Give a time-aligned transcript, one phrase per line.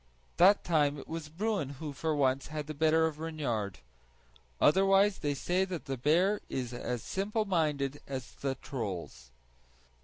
[0.37, 3.77] That time it was Bruin who for once had the better of Reynard;
[4.59, 9.29] otherwise they say the bear is as simple minded as the trolls.